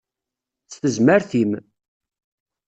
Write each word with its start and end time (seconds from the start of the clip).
S 0.65 0.73
tezmert-im. 0.81 1.51